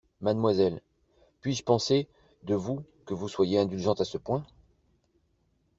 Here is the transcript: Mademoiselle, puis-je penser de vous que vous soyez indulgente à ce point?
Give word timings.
Mademoiselle, 0.21 0.81
puis-je 1.41 1.61
penser 1.61 2.07
de 2.45 2.55
vous 2.55 2.83
que 3.05 3.13
vous 3.13 3.29
soyez 3.29 3.59
indulgente 3.59 4.01
à 4.01 4.03
ce 4.03 4.17
point? 4.17 4.43